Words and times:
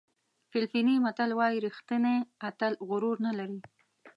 فلپیني 0.51 0.95
متل 1.05 1.31
وایي 1.39 1.57
ریښتینی 1.65 2.17
اتل 2.49 2.73
غرور 2.87 3.17
نه 3.25 3.31
لري. 3.37 3.59